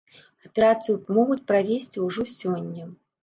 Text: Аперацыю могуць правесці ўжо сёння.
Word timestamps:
Аперацыю 0.47 0.95
могуць 1.17 1.37
правесці 1.51 2.03
ўжо 2.07 2.27
сёння. 2.39 2.89